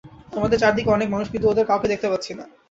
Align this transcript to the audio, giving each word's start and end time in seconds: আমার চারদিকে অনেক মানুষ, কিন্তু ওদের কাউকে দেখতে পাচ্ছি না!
আমার 0.35 0.59
চারদিকে 0.61 0.89
অনেক 0.89 1.07
মানুষ, 1.09 1.27
কিন্তু 1.29 1.47
ওদের 1.47 1.65
কাউকে 1.67 1.87
দেখতে 1.87 2.07
পাচ্ছি 2.09 2.31
না! 2.33 2.45